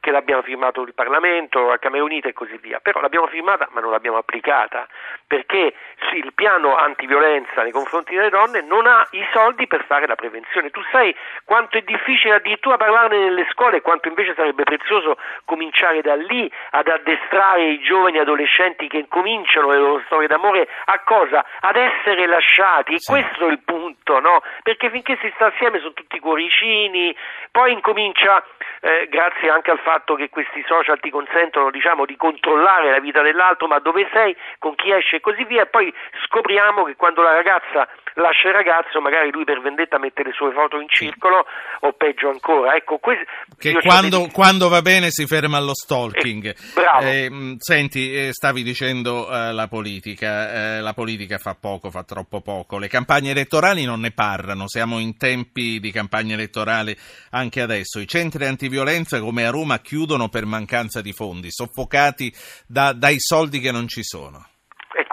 che 0.00 0.10
l'abbiamo 0.10 0.42
firmato 0.42 0.82
il 0.82 0.94
Parlamento, 0.94 1.66
la 1.66 1.78
Camera 1.78 2.04
Unita 2.04 2.28
e 2.28 2.32
così 2.32 2.56
via, 2.58 2.78
però 2.80 3.00
l'abbiamo 3.00 3.26
firmata 3.26 3.68
ma 3.72 3.80
non 3.80 3.90
l'abbiamo 3.90 4.18
applicata, 4.18 4.86
perché 5.26 5.74
il 6.14 6.32
piano 6.34 6.76
antiviolenza 6.76 7.62
nei 7.62 7.72
confronti 7.72 8.14
delle 8.14 8.30
donne 8.30 8.60
non 8.62 8.86
ha 8.86 9.06
i 9.10 9.26
soldi 9.32 9.66
per 9.66 9.84
fare 9.84 10.06
la 10.06 10.14
prevenzione. 10.14 10.70
Tu 10.70 10.80
sai 10.90 11.14
quanto 11.44 11.78
è 11.78 11.82
difficile 11.82 12.34
addirittura 12.34 12.76
parlarne 12.76 13.18
nelle 13.18 13.46
scuole 13.50 13.78
e 13.78 13.80
quanto 13.80 14.08
invece 14.08 14.34
sarebbe 14.34 14.62
prezioso 14.62 15.16
cominciare 15.44 16.00
da 16.02 16.14
lì 16.14 16.50
ad 16.70 16.88
addestrare 16.88 17.70
i 17.70 17.80
giovani 17.80 18.18
adolescenti 18.18 18.88
che 18.88 19.06
cominciano 19.08 19.70
le 19.70 19.78
loro 19.78 20.02
storie 20.06 20.28
d'amore 20.28 20.68
a 20.84 21.00
cosa? 21.00 21.44
Ad 21.60 21.76
essere 21.76 22.26
lasciati, 22.26 22.94
e 22.94 22.98
sì. 22.98 23.10
questo 23.10 23.48
è 23.48 23.50
il 23.50 23.60
punto, 23.64 24.20
no? 24.20 24.42
Perché 24.62 24.90
finché 24.90 25.18
si 25.20 25.30
sta 25.34 25.46
assieme 25.46 25.78
sono 25.78 25.92
tutti 25.92 26.18
cuoricini, 26.20 27.14
poi 27.50 27.72
incomincia, 27.72 28.44
eh, 28.80 29.06
grazie 29.08 29.50
anche 29.50 29.70
al 29.70 29.80
fatto 29.80 30.14
che 30.14 30.28
questi 30.28 30.62
social 30.66 31.00
ti 31.00 31.10
consentono 31.10 31.70
diciamo, 31.70 32.04
di 32.04 32.16
controllare 32.16 32.90
la 32.90 33.00
vita 33.00 33.22
dell'altro, 33.22 33.66
ma 33.66 33.78
dove 33.78 34.08
sei, 34.12 34.36
con 34.58 34.74
chi 34.74 34.92
esce 34.92 35.15
e 35.16 35.20
così 35.20 35.44
via, 35.44 35.62
e 35.62 35.66
poi 35.66 35.92
scopriamo 36.26 36.84
che 36.84 36.96
quando 36.96 37.22
la 37.22 37.32
ragazza 37.32 37.88
lascia 38.16 38.48
il 38.48 38.54
ragazzo, 38.54 39.00
magari 39.00 39.30
lui 39.30 39.44
per 39.44 39.60
vendetta 39.60 39.98
mette 39.98 40.22
le 40.22 40.32
sue 40.32 40.52
foto 40.52 40.78
in 40.80 40.88
circolo 40.88 41.44
o 41.80 41.92
peggio 41.92 42.28
ancora. 42.28 42.74
Ecco, 42.74 42.98
que- 42.98 43.26
che 43.58 43.74
quando, 43.80 44.18
dei... 44.18 44.30
quando, 44.30 44.68
va 44.68 44.82
bene 44.82 45.10
si 45.10 45.26
ferma 45.26 45.56
allo 45.56 45.74
stalking. 45.74 46.54
Eh, 47.00 47.24
eh, 47.24 47.56
senti, 47.58 48.14
eh, 48.14 48.32
stavi 48.32 48.62
dicendo 48.62 49.28
eh, 49.30 49.52
la 49.52 49.68
politica, 49.68 50.76
eh, 50.76 50.80
la 50.80 50.92
politica 50.94 51.38
fa 51.38 51.56
poco, 51.58 51.90
fa 51.90 52.04
troppo 52.04 52.40
poco. 52.40 52.78
Le 52.78 52.88
campagne 52.88 53.30
elettorali 53.30 53.84
non 53.84 54.00
ne 54.00 54.12
parlano, 54.12 54.68
siamo 54.68 54.98
in 54.98 55.16
tempi 55.16 55.78
di 55.80 55.90
campagna 55.90 56.34
elettorale 56.34 56.96
anche 57.30 57.60
adesso. 57.60 58.00
I 58.00 58.08
centri 58.08 58.46
antiviolenza 58.46 59.20
come 59.20 59.46
a 59.46 59.50
Roma 59.50 59.78
chiudono 59.78 60.28
per 60.28 60.46
mancanza 60.46 61.00
di 61.00 61.12
fondi, 61.12 61.50
soffocati 61.50 62.32
da, 62.66 62.92
dai 62.92 63.16
soldi 63.18 63.60
che 63.60 63.70
non 63.70 63.88
ci 63.88 64.02
sono 64.02 64.46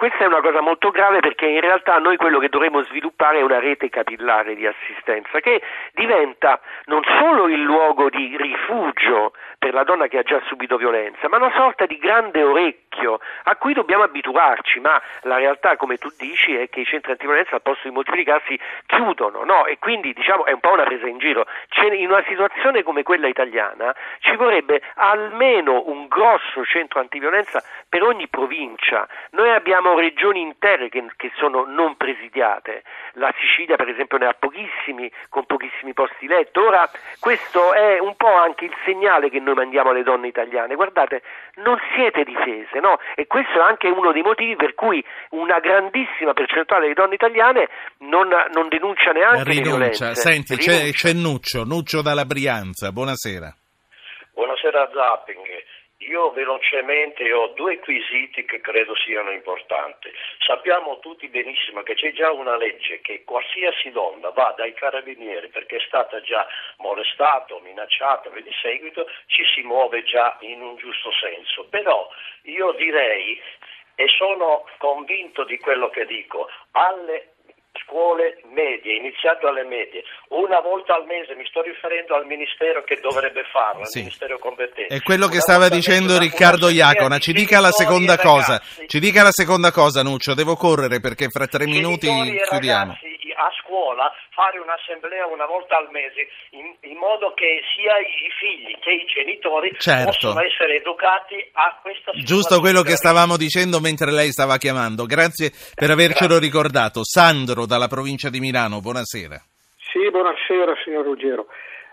questa 0.04 0.24
è 0.24 0.26
una 0.26 0.42
cosa 0.42 0.60
molto 0.60 0.90
grave 0.90 1.20
perché 1.20 1.46
in 1.46 1.62
realtà 1.62 1.96
noi 1.96 2.18
quello 2.18 2.38
che 2.38 2.50
dovremmo 2.50 2.82
sviluppare 2.82 3.38
è 3.38 3.42
una 3.42 3.58
rete 3.58 3.88
capillare 3.88 4.54
di 4.54 4.66
assistenza 4.66 5.40
che 5.40 5.62
diventa 5.94 6.60
non 6.84 7.02
solo 7.18 7.48
il 7.48 7.62
luogo 7.62 8.10
di 8.10 8.36
rifugio 8.36 9.32
per 9.64 9.72
la 9.72 9.82
donna 9.82 10.06
che 10.08 10.18
ha 10.18 10.22
già 10.22 10.42
subito 10.44 10.76
violenza, 10.76 11.26
ma 11.28 11.38
una 11.38 11.50
sorta 11.54 11.86
di 11.86 11.96
grande 11.96 12.42
orecchio 12.42 13.18
a 13.44 13.56
cui 13.56 13.72
dobbiamo 13.72 14.02
abituarci, 14.02 14.78
ma 14.78 15.00
la 15.22 15.38
realtà 15.38 15.78
come 15.78 15.96
tu 15.96 16.12
dici 16.18 16.54
è 16.54 16.68
che 16.68 16.80
i 16.80 16.84
centri 16.84 17.12
antiviolenza 17.12 17.54
al 17.54 17.62
posto 17.62 17.88
di 17.88 17.94
moltiplicarsi 17.94 18.60
chiudono, 18.84 19.42
no? 19.44 19.64
E 19.64 19.78
quindi 19.78 20.12
diciamo 20.12 20.44
è 20.44 20.52
un 20.52 20.60
po' 20.60 20.72
una 20.72 20.84
presa 20.84 21.06
in 21.06 21.16
giro. 21.16 21.46
in 21.92 22.10
una 22.10 22.22
situazione 22.28 22.82
come 22.82 23.02
quella 23.02 23.26
italiana 23.26 23.94
ci 24.18 24.36
vorrebbe 24.36 24.82
almeno 24.96 25.84
un 25.86 26.08
grosso 26.08 26.62
centro 26.66 27.00
antiviolenza 27.00 27.62
per 27.88 28.02
ogni 28.02 28.28
provincia. 28.28 29.08
Noi 29.30 29.48
abbiamo 29.48 29.93
regioni 29.96 30.40
intere 30.40 30.88
che, 30.88 31.04
che 31.16 31.30
sono 31.36 31.64
non 31.64 31.96
presidiate. 31.96 32.82
La 33.14 33.32
Sicilia 33.38 33.76
per 33.76 33.88
esempio 33.88 34.18
ne 34.18 34.26
ha 34.26 34.34
pochissimi, 34.38 35.10
con 35.28 35.46
pochissimi 35.46 35.92
posti 35.92 36.26
letto. 36.26 36.64
Ora 36.64 36.88
questo 37.20 37.72
è 37.72 37.98
un 37.98 38.16
po' 38.16 38.34
anche 38.34 38.66
il 38.66 38.74
segnale 38.84 39.30
che 39.30 39.40
noi 39.40 39.54
mandiamo 39.54 39.90
alle 39.90 40.02
donne 40.02 40.28
italiane. 40.28 40.74
Guardate, 40.74 41.22
non 41.56 41.78
siete 41.94 42.24
difese, 42.24 42.80
no? 42.80 42.98
E 43.14 43.26
questo 43.26 43.58
è 43.58 43.62
anche 43.62 43.88
uno 43.88 44.12
dei 44.12 44.22
motivi 44.22 44.56
per 44.56 44.74
cui 44.74 45.04
una 45.30 45.58
grandissima 45.60 46.32
percentuale 46.32 46.88
di 46.88 46.94
donne 46.94 47.14
italiane 47.14 47.68
non, 47.98 48.28
non 48.52 48.68
denuncia 48.68 49.12
neanche 49.12 49.42
Rinuncia. 49.44 49.52
le 49.52 49.76
violenze. 49.76 50.14
Senti, 50.14 50.56
c'è, 50.56 50.90
c'è 50.92 51.12
Nuccio, 51.12 51.64
Nuccio 51.64 52.02
dalla 52.02 52.24
Brianza, 52.24 52.90
buonasera. 52.92 53.54
Buonasera 54.34 54.90
Zapping. 54.92 55.46
Io 56.06 56.30
velocemente 56.32 57.32
ho 57.32 57.48
due 57.48 57.78
quesiti 57.78 58.44
che 58.44 58.60
credo 58.60 58.94
siano 58.96 59.30
importanti. 59.30 60.10
Sappiamo 60.38 60.98
tutti 60.98 61.28
benissimo 61.28 61.82
che 61.82 61.94
c'è 61.94 62.12
già 62.12 62.30
una 62.30 62.56
legge 62.56 63.00
che 63.00 63.24
qualsiasi 63.24 63.90
donna 63.90 64.30
va 64.30 64.52
dai 64.56 64.74
carabinieri 64.74 65.48
perché 65.48 65.76
è 65.76 65.84
stata 65.86 66.20
già 66.20 66.46
molestata 66.78 67.54
minacciata 67.60 68.28
di 68.30 68.52
seguito, 68.60 69.06
ci 69.26 69.44
si 69.54 69.62
muove 69.62 70.02
già 70.04 70.36
in 70.40 70.60
un 70.60 70.76
giusto 70.76 71.10
senso. 71.12 71.66
Però 71.68 72.08
io 72.42 72.72
direi, 72.72 73.40
e 73.94 74.08
sono 74.08 74.68
convinto 74.78 75.44
di 75.44 75.58
quello 75.58 75.88
che 75.88 76.04
dico, 76.04 76.50
alle 76.72 77.33
scuole 77.82 78.40
medie, 78.52 78.96
iniziato 78.96 79.48
alle 79.48 79.64
medie, 79.64 80.02
una 80.28 80.60
volta 80.60 80.94
al 80.94 81.06
mese, 81.06 81.34
mi 81.34 81.44
sto 81.46 81.62
riferendo 81.62 82.14
al 82.14 82.26
ministero 82.26 82.82
che 82.84 82.98
dovrebbe 83.00 83.42
farlo, 83.52 83.84
Sì. 83.84 83.98
al 83.98 84.04
ministero 84.04 84.38
competente. 84.38 84.94
È 84.94 85.00
quello 85.02 85.26
che 85.26 85.40
Una 85.40 85.40
stava 85.40 85.68
dicendo 85.68 86.18
Riccardo 86.18 86.68
Iacona. 86.68 87.18
Ci 87.18 87.32
dica 87.32 87.60
la 87.60 87.70
seconda 87.72 88.16
cosa. 88.18 88.58
ragazzi, 88.58 88.88
Ci 88.88 88.98
dica 89.00 89.22
la 89.22 89.32
seconda 89.32 89.70
cosa, 89.72 90.02
Nuccio. 90.02 90.34
Devo 90.34 90.54
correre 90.56 91.00
perché 91.00 91.28
fra 91.28 91.46
tre 91.46 91.66
minuti 91.66 92.06
chiudiamo. 92.48 92.92
ragazzi 92.96 93.13
a 93.36 93.50
scuola 93.62 94.12
fare 94.30 94.58
un'assemblea 94.58 95.26
una 95.26 95.46
volta 95.46 95.76
al 95.76 95.88
mese 95.90 96.28
in, 96.50 96.74
in 96.90 96.96
modo 96.96 97.32
che 97.34 97.60
sia 97.74 97.98
i 97.98 98.30
figli 98.38 98.76
che 98.80 98.92
i 98.92 99.04
genitori 99.06 99.74
Certo. 99.78 100.04
possano 100.06 100.40
essere 100.40 100.76
educati 100.76 101.36
a 101.52 101.78
questa 101.82 102.12
situazione. 102.12 102.24
Giusto 102.24 102.60
quello 102.60 102.82
che 102.82 102.96
stavamo 102.96 103.36
dicendo 103.36 103.80
mentre 103.80 104.10
lei 104.10 104.30
stava 104.30 104.56
chiamando. 104.56 105.04
Grazie 105.06 105.52
per 105.74 105.90
avercelo 105.90 106.38
ricordato. 106.38 107.04
Sandro 107.04 107.66
dalla 107.66 107.88
provincia 107.88 108.30
di 108.30 108.40
Milano, 108.40 108.80
buonasera. 108.80 109.36
Sì, 109.92 110.10
buonasera 110.10 110.74
signor 110.84 111.04
Ruggero. 111.04 111.46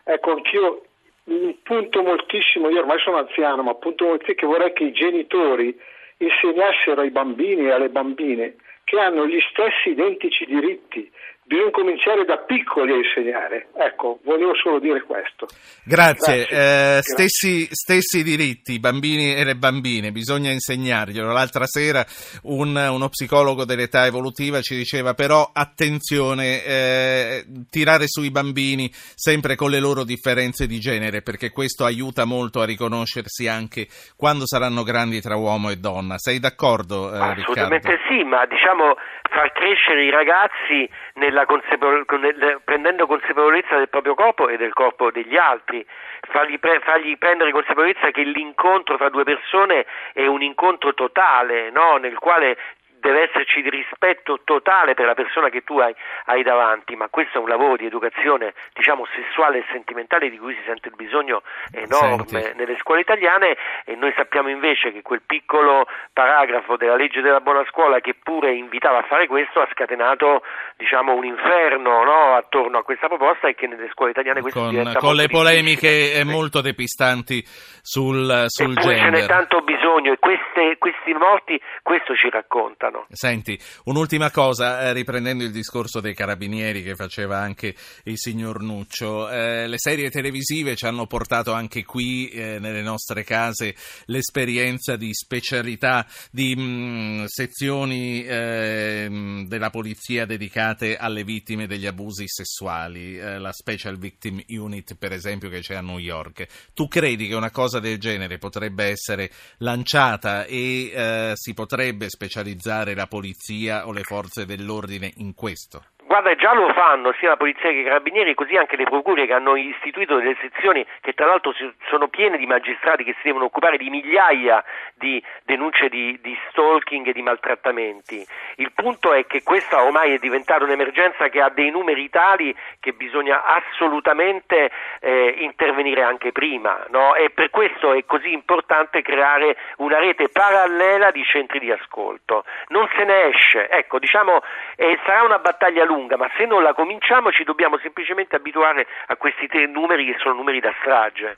Ecco, 0.03 0.31
anch'io 0.31 0.81
un 1.25 1.55
punto 1.61 2.01
moltissimo, 2.01 2.69
io 2.69 2.79
ormai 2.79 2.99
sono 2.99 3.17
anziano, 3.17 3.61
ma 3.61 3.75
punto 3.75 4.05
moltissimo 4.05 4.35
che 4.35 4.45
vorrei 4.45 4.73
che 4.73 4.85
i 4.85 4.91
genitori 4.91 5.77
insegnassero 6.17 7.01
ai 7.01 7.11
bambini 7.11 7.67
e 7.67 7.71
alle 7.71 7.89
bambine 7.89 8.55
che 8.91 8.99
hanno 8.99 9.25
gli 9.25 9.39
stessi 9.49 9.91
identici 9.91 10.45
diritti. 10.45 11.09
Bisogna 11.51 11.71
cominciare 11.71 12.23
da 12.23 12.37
piccoli 12.37 12.93
a 12.93 12.95
insegnare. 12.95 13.67
Ecco, 13.75 14.19
volevo 14.23 14.55
solo 14.55 14.79
dire 14.79 15.01
questo. 15.01 15.47
Grazie. 15.83 16.45
Grazie. 16.45 16.47
Eh, 16.47 17.01
Grazie. 17.01 17.01
stessi, 17.27 17.67
stessi 17.69 18.23
diritti, 18.23 18.79
bambini 18.79 19.35
e 19.35 19.43
le 19.43 19.55
bambine, 19.55 20.13
bisogna 20.13 20.49
insegnarglielo. 20.49 21.29
L'altra 21.33 21.65
sera 21.65 22.05
un- 22.43 22.77
uno 22.77 23.09
psicologo 23.09 23.65
dell'età 23.65 24.05
evolutiva 24.05 24.61
ci 24.61 24.77
diceva 24.77 25.13
però 25.13 25.49
attenzione, 25.51 26.63
eh, 26.63 27.43
tirare 27.69 28.05
sui 28.07 28.31
bambini 28.31 28.89
sempre 28.93 29.55
con 29.55 29.71
le 29.71 29.81
loro 29.81 30.05
differenze 30.05 30.67
di 30.67 30.79
genere, 30.79 31.21
perché 31.21 31.49
questo 31.51 31.83
aiuta 31.83 32.23
molto 32.23 32.61
a 32.61 32.65
riconoscersi 32.65 33.49
anche 33.49 33.87
quando 34.15 34.47
saranno 34.47 34.83
grandi 34.83 35.19
tra 35.19 35.35
uomo 35.35 35.69
e 35.69 35.75
donna. 35.75 36.17
Sei 36.17 36.39
d'accordo, 36.39 37.09
eh, 37.09 37.17
Riccardo? 37.33 37.41
Assolutamente 37.41 37.97
sì, 38.07 38.23
ma 38.23 38.45
diciamo 38.45 38.95
far 39.29 39.51
crescere 39.53 40.03
i 40.05 40.09
ragazzi 40.11 40.89
nella 41.21 41.45
consapevol- 41.45 42.05
con- 42.05 42.21
nel- 42.21 42.61
prendendo 42.63 43.05
consapevolezza 43.05 43.77
del 43.77 43.89
proprio 43.89 44.15
corpo 44.15 44.49
e 44.49 44.57
del 44.57 44.73
corpo 44.73 45.11
degli 45.11 45.37
altri, 45.37 45.85
fargli, 46.21 46.57
pre- 46.59 46.79
fargli 46.79 47.15
prendere 47.17 47.51
consapevolezza 47.51 48.09
che 48.09 48.23
l'incontro 48.23 48.97
tra 48.97 49.09
due 49.09 49.23
persone 49.23 49.85
è 50.13 50.25
un 50.25 50.41
incontro 50.41 50.95
totale, 50.95 51.69
no? 51.69 51.97
nel 51.97 52.17
quale 52.17 52.57
deve 53.01 53.23
esserci 53.23 53.61
di 53.61 53.69
rispetto 53.69 54.39
totale 54.45 54.93
per 54.93 55.05
la 55.07 55.15
persona 55.15 55.49
che 55.49 55.63
tu 55.63 55.79
hai, 55.79 55.93
hai 56.25 56.43
davanti, 56.43 56.95
ma 56.95 57.09
questo 57.09 57.39
è 57.39 57.41
un 57.41 57.49
lavoro 57.49 57.75
di 57.75 57.85
educazione, 57.85 58.53
diciamo, 58.73 59.05
sessuale 59.13 59.57
e 59.59 59.65
sentimentale 59.71 60.29
di 60.29 60.37
cui 60.37 60.53
si 60.53 60.61
sente 60.65 60.87
il 60.87 60.95
bisogno 60.95 61.41
enorme 61.73 62.41
Senti. 62.41 62.57
nelle 62.57 62.77
scuole 62.77 63.01
italiane 63.01 63.57
e 63.85 63.95
noi 63.95 64.13
sappiamo 64.15 64.49
invece 64.49 64.91
che 64.93 65.01
quel 65.01 65.21
piccolo 65.25 65.87
paragrafo 66.13 66.77
della 66.77 66.95
legge 66.95 67.21
della 67.21 67.39
buona 67.39 67.65
scuola 67.67 67.99
che 67.99 68.13
pure 68.21 68.53
invitava 68.53 68.99
a 68.99 69.03
fare 69.03 69.25
questo 69.27 69.59
ha 69.61 69.67
scatenato 69.71 70.43
diciamo 70.77 71.13
un 71.13 71.25
inferno 71.25 72.03
no, 72.03 72.35
attorno 72.35 72.77
a 72.77 72.83
questa 72.83 73.07
proposta 73.07 73.47
e 73.47 73.55
che 73.55 73.65
nelle 73.67 73.89
scuole 73.91 74.11
italiane 74.11 74.41
questo 74.41 74.59
Con, 74.59 74.69
diventa 74.69 74.99
con 74.99 75.15
le 75.15 75.27
polemiche 75.27 76.13
eh, 76.13 76.23
molto 76.23 76.61
depistanti 76.61 77.41
sul, 77.81 78.45
sul 78.47 78.71
Eppure 78.77 78.95
ce 78.95 79.09
n'è 79.09 79.17
gender. 79.17 79.25
tanto 79.25 79.61
bisogno 79.61 80.11
e 80.13 80.17
queste- 80.19 80.77
questi 80.77 81.13
morti 81.13 81.59
questo 81.81 82.15
ci 82.15 82.29
raccontano. 82.29 82.90
Senti, 83.13 83.59
un'ultima 83.85 84.31
cosa, 84.31 84.83
eh, 84.83 84.93
riprendendo 84.93 85.43
il 85.43 85.51
discorso 85.51 85.99
dei 85.99 86.13
carabinieri 86.13 86.81
che 86.81 86.95
faceva 86.95 87.39
anche 87.39 87.75
il 88.03 88.17
signor 88.17 88.61
Nuccio, 88.61 89.29
eh, 89.29 89.67
le 89.67 89.77
serie 89.77 90.09
televisive 90.09 90.77
ci 90.77 90.85
hanno 90.85 91.07
portato 91.07 91.51
anche 91.51 91.83
qui 91.83 92.29
eh, 92.29 92.57
nelle 92.59 92.81
nostre 92.81 93.25
case 93.25 93.75
l'esperienza 94.05 94.95
di 94.95 95.13
specialità, 95.13 96.07
di 96.31 96.55
mh, 96.55 97.25
sezioni 97.25 98.23
eh, 98.23 99.43
della 99.45 99.69
polizia 99.69 100.25
dedicate 100.25 100.95
alle 100.95 101.25
vittime 101.25 101.67
degli 101.67 101.87
abusi 101.87 102.23
sessuali, 102.27 103.17
eh, 103.17 103.39
la 103.39 103.51
Special 103.51 103.97
Victim 103.97 104.41
Unit 104.47 104.95
per 104.95 105.11
esempio 105.11 105.49
che 105.49 105.59
c'è 105.59 105.75
a 105.75 105.81
New 105.81 105.97
York. 105.97 106.47
Tu 106.73 106.87
credi 106.87 107.27
che 107.27 107.35
una 107.35 107.51
cosa 107.51 107.79
del 107.79 107.97
genere 107.97 108.37
potrebbe 108.37 108.85
essere 108.85 109.29
lanciata 109.57 110.45
e 110.45 110.91
eh, 110.93 111.31
si 111.35 111.53
potrebbe 111.53 112.07
specializzare 112.09 112.80
la 112.83 113.07
polizia 113.07 113.87
o 113.87 113.91
le 113.91 114.03
forze 114.03 114.45
dell'ordine 114.45 115.11
in 115.17 115.33
questo? 115.33 115.83
Guarda, 116.11 116.35
già 116.35 116.53
lo 116.53 116.67
fanno 116.73 117.13
sia 117.19 117.29
la 117.29 117.37
polizia 117.37 117.69
che 117.69 117.77
i 117.77 117.83
carabinieri, 117.85 118.33
così 118.33 118.57
anche 118.57 118.75
le 118.75 118.83
procure 118.83 119.25
che 119.25 119.31
hanno 119.31 119.55
istituito 119.55 120.17
delle 120.17 120.35
sezioni 120.41 120.85
che 120.99 121.13
tra 121.13 121.25
l'altro 121.25 121.53
sono 121.87 122.09
piene 122.09 122.35
di 122.37 122.45
magistrati 122.45 123.05
che 123.05 123.13
si 123.13 123.27
devono 123.27 123.45
occupare 123.45 123.77
di 123.77 123.89
migliaia 123.89 124.61
di 124.93 125.23
denunce 125.45 125.87
di, 125.89 126.19
di 126.21 126.37
stalking 126.49 127.07
e 127.07 127.13
di 127.13 127.21
maltrattamenti. 127.21 128.25
Il 128.57 128.71
punto 128.73 129.13
è 129.13 129.25
che 129.25 129.41
questa 129.41 129.83
ormai 129.83 130.13
è 130.13 130.17
diventata 130.19 130.65
un'emergenza 130.65 131.29
che 131.29 131.41
ha 131.41 131.49
dei 131.49 131.71
numeri 131.71 132.09
tali 132.09 132.53
che 132.81 132.91
bisogna 132.91 133.45
assolutamente 133.45 134.69
eh, 134.99 135.35
intervenire 135.39 136.03
anche 136.03 136.33
prima 136.33 136.85
no? 136.89 137.15
e 137.15 137.29
per 137.29 137.49
questo 137.49 137.93
è 137.93 138.05
così 138.05 138.33
importante 138.33 139.01
creare 139.01 139.55
una 139.77 139.97
rete 139.97 140.27
parallela 140.27 141.09
di 141.11 141.23
centri 141.23 141.59
di 141.59 141.71
ascolto. 141.71 142.43
Non 142.67 142.87
se 142.95 143.03
ne 143.05 143.29
esce, 143.29 143.69
ecco, 143.69 143.97
diciamo, 143.97 144.41
eh, 144.75 144.99
sarà 145.05 145.23
una 145.23 145.39
battaglia 145.39 145.85
lunga, 145.85 145.99
ma 146.17 146.29
se 146.37 146.45
non 146.45 146.63
la 146.63 146.73
cominciamo 146.73 147.31
ci 147.31 147.43
dobbiamo 147.43 147.77
semplicemente 147.79 148.35
abituare 148.35 148.87
a 149.07 149.15
questi 149.15 149.47
tre 149.47 149.67
numeri 149.67 150.05
che 150.05 150.15
sono 150.19 150.35
numeri 150.35 150.59
da 150.59 150.73
strage. 150.79 151.35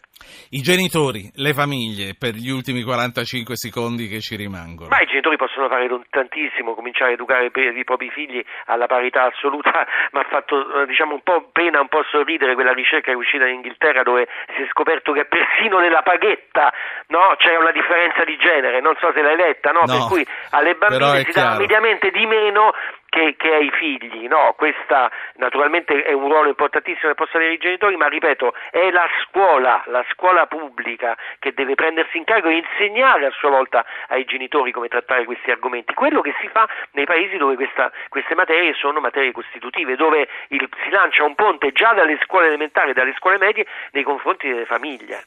I 0.51 0.61
genitori, 0.61 1.29
le 1.35 1.53
famiglie, 1.53 2.15
per 2.17 2.33
gli 2.33 2.49
ultimi 2.49 2.83
45 2.83 3.55
secondi 3.55 4.07
che 4.07 4.19
ci 4.19 4.35
rimangono. 4.35 4.89
Ma 4.89 5.01
i 5.01 5.05
genitori 5.05 5.35
possono 5.37 5.67
fare 5.67 5.87
tantissimo, 6.09 6.73
cominciare 6.73 7.11
a 7.11 7.13
educare 7.13 7.51
i 7.51 7.83
propri 7.83 8.09
figli 8.09 8.43
alla 8.65 8.87
parità 8.87 9.25
assoluta, 9.25 9.71
ma 10.11 10.21
ha 10.21 10.27
fatto 10.29 10.81
eh, 10.81 10.85
diciamo 10.85 11.13
un 11.13 11.21
po' 11.23 11.49
pena, 11.51 11.81
un 11.81 11.89
po' 11.89 12.03
sorridere 12.09 12.53
quella 12.53 12.73
ricerca 12.73 13.07
che 13.07 13.11
è 13.11 13.15
uscita 13.15 13.45
in 13.47 13.55
Inghilterra 13.55 14.03
dove 14.03 14.27
si 14.55 14.61
è 14.61 14.67
scoperto 14.69 15.11
che 15.11 15.25
persino 15.25 15.79
nella 15.79 16.01
paghetta 16.01 16.71
no, 17.07 17.35
c'è 17.37 17.55
una 17.57 17.71
differenza 17.71 18.23
di 18.23 18.37
genere, 18.37 18.79
non 18.81 18.95
so 18.99 19.11
se 19.13 19.21
l'hai 19.21 19.35
letta, 19.35 19.71
no? 19.71 19.81
No, 19.85 19.93
per 19.93 20.07
cui 20.07 20.25
alle 20.51 20.75
bambine 20.75 21.23
si 21.23 21.31
dà 21.31 21.57
mediamente 21.57 22.11
di 22.11 22.25
meno 22.25 22.73
che, 23.13 23.35
che 23.37 23.53
ai 23.53 23.69
figli, 23.69 24.27
no? 24.27 24.55
Questa 24.57 25.11
naturalmente 25.35 26.01
è 26.01 26.13
un 26.13 26.29
ruolo 26.29 26.49
importantissimo 26.49 27.09
che 27.09 27.13
possono 27.13 27.43
avere 27.43 27.53
i 27.53 27.59
genitori, 27.59 27.95
ma 27.95 28.07
ripeto, 28.07 28.55
è 28.71 28.89
la 28.89 29.07
scuola, 29.21 29.83
la 29.85 30.03
scuola 30.13 30.47
pubblica 30.47 31.15
che 31.37 31.53
deve 31.53 31.75
prendersi 31.75 32.17
in 32.17 32.23
carico 32.23 32.47
e 32.47 32.55
insegnare 32.55 33.27
a 33.27 33.31
sua 33.37 33.51
volta 33.51 33.85
ai 34.07 34.25
genitori 34.25 34.71
come 34.71 34.87
trattare 34.87 35.25
questi 35.25 35.51
argomenti. 35.51 35.93
Quello 35.93 36.21
che 36.21 36.33
si 36.41 36.47
fa 36.47 36.67
nei 36.93 37.05
paesi 37.05 37.37
dove 37.37 37.53
questa, 37.53 37.91
queste 38.09 38.33
materie 38.33 38.73
sono 38.73 38.99
materie 38.99 39.31
costitutive, 39.31 39.95
dove 39.95 40.27
il, 40.47 40.67
si 40.83 40.89
lancia 40.89 41.23
un 41.23 41.35
ponte 41.35 41.71
già 41.71 41.93
dalle 41.93 42.17
scuole 42.23 42.47
elementari 42.47 42.89
e 42.89 42.93
dalle 42.93 43.13
scuole 43.13 43.37
medie 43.37 43.67
nei 43.91 44.01
confronti 44.01 44.47
delle 44.47 44.65
famiglie. 44.65 45.25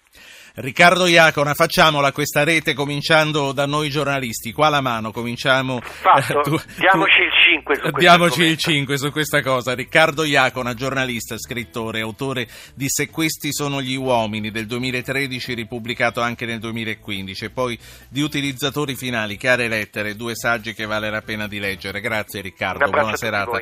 Riccardo 0.59 1.05
Iacona, 1.05 1.53
facciamola 1.53 2.13
questa 2.13 2.43
rete 2.43 2.73
cominciando 2.73 3.53
da 3.53 3.67
noi 3.67 3.91
giornalisti. 3.91 4.53
Qua 4.53 4.71
la 4.71 4.81
mano, 4.81 5.13
cominciamo. 5.13 5.81
Fatto, 5.83 6.41
tu, 6.41 6.59
diamoci 6.79 7.17
tu, 7.19 7.23
il 7.25 7.31
5 7.47 7.75
su 7.77 7.91
Diamoci 7.91 8.43
il 8.43 8.57
5 8.57 8.97
su 8.97 9.11
questa 9.11 9.43
cosa. 9.43 9.75
Riccardo 9.75 10.25
Iacona, 10.25 10.73
giornalista, 10.73 11.37
scrittore, 11.37 12.01
autore 12.01 12.49
di 12.75 12.89
Se 12.89 13.11
questi 13.11 13.53
sono 13.53 13.83
gli 13.83 13.97
uomini 13.97 14.51
del 14.51 14.65
2013, 14.65 15.53
ripubblicato 15.53 16.23
anche 16.23 16.47
nel 16.47 16.59
2015, 16.59 17.45
e 17.45 17.51
poi 17.51 17.79
di 18.09 18.23
Utilizzatori 18.23 18.97
finali, 18.97 19.37
chiare 19.37 19.69
lettere, 19.69 20.17
due 20.17 20.35
saggi 20.35 20.73
che 20.73 20.87
vale 20.87 21.11
la 21.11 21.21
pena 21.21 21.47
di 21.47 21.59
leggere. 21.59 22.01
Grazie 22.01 22.41
Riccardo, 22.41 22.89
buona 22.89 23.15
serata. 23.15 23.61